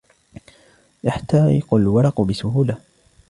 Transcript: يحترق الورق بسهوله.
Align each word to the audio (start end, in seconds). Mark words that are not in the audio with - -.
يحترق 1.03 1.73
الورق 1.73 2.19
بسهوله. 2.21 2.77